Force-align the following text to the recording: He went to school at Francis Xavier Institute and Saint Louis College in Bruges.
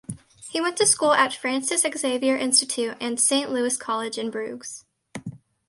He 0.49 0.59
went 0.59 0.77
to 0.77 0.87
school 0.87 1.13
at 1.13 1.31
Francis 1.31 1.85
Xavier 1.95 2.35
Institute 2.35 2.97
and 2.99 3.19
Saint 3.19 3.51
Louis 3.51 3.77
College 3.77 4.17
in 4.17 4.31
Bruges. 4.31 4.83